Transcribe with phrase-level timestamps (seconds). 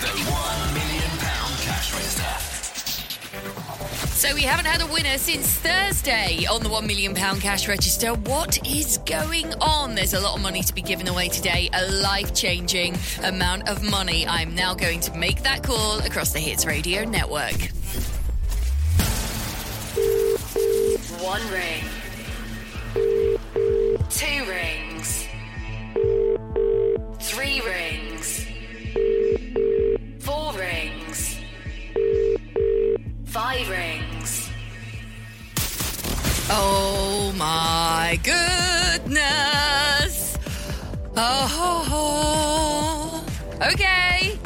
[0.00, 1.10] The £1 million
[1.64, 2.56] cash register.
[4.14, 8.14] So we haven't had a winner since Thursday on the £1 million cash register.
[8.14, 9.94] What is going on?
[9.94, 13.82] There's a lot of money to be given away today, a life changing amount of
[13.82, 14.26] money.
[14.26, 17.70] I'm now going to make that call across the Hits Radio network.
[21.22, 21.84] One ring.
[38.18, 39.16] Goodness.
[41.16, 43.24] Oh,
[43.72, 44.38] okay.